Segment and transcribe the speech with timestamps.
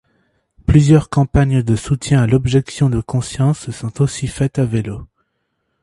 [0.65, 5.05] Plusieurs campagnes de soutien à l'objection de conscience se sont aussi faites à vélo.